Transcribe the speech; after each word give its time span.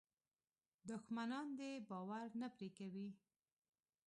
دښمنان 0.89 1.47
دې 1.59 1.71
باور 1.89 2.27
نه 2.41 2.47
پرې 2.55 2.69
کوي. 2.77 3.07